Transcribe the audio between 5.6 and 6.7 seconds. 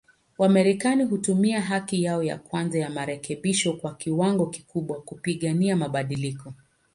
mabadiliko.